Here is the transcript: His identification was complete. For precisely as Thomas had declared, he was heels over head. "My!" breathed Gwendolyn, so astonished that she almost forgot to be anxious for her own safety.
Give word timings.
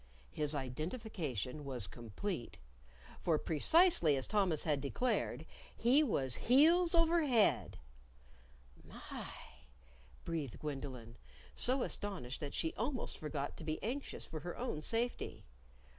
His 0.31 0.55
identification 0.55 1.63
was 1.63 1.85
complete. 1.85 2.57
For 3.19 3.37
precisely 3.37 4.17
as 4.17 4.25
Thomas 4.25 4.63
had 4.63 4.81
declared, 4.81 5.45
he 5.77 6.01
was 6.01 6.37
heels 6.47 6.95
over 6.95 7.21
head. 7.27 7.77
"My!" 8.83 9.29
breathed 10.25 10.57
Gwendolyn, 10.57 11.17
so 11.53 11.83
astonished 11.83 12.39
that 12.39 12.55
she 12.55 12.73
almost 12.73 13.19
forgot 13.19 13.55
to 13.57 13.63
be 13.63 13.77
anxious 13.83 14.25
for 14.25 14.39
her 14.39 14.57
own 14.57 14.81
safety. 14.81 15.45